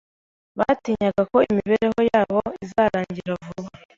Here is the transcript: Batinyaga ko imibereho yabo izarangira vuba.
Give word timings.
Batinyaga 0.57 1.21
ko 1.31 1.37
imibereho 1.49 1.99
yabo 2.11 2.39
izarangira 2.65 3.31
vuba. 3.45 3.71